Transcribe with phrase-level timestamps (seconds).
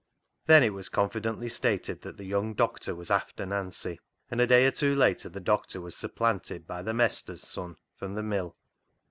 [0.47, 3.99] Then it was confidently stated that the young doctor was" after" Nancy,
[4.31, 8.15] and a day or two later the doctor was supplanted by" the mestur's" son from
[8.15, 8.55] the mill.